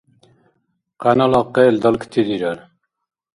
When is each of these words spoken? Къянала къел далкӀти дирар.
Къянала 1.01 1.41
къел 1.53 1.75
далкӀти 1.83 2.21
дирар. 2.27 2.59